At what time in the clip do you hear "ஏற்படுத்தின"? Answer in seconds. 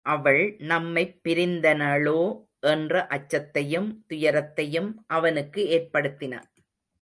5.69-6.33